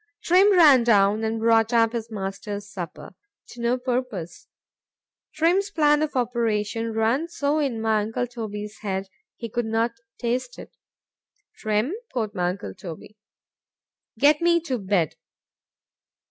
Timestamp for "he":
9.35-9.47